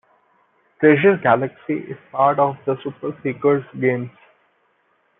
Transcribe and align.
Treasure 0.79 1.17
Galaxy 1.21 1.75
is 1.75 1.95
part 2.11 2.39
of 2.39 2.57
the 2.65 2.75
Super 2.83 3.15
Seekers 3.21 3.63
games. 3.79 4.09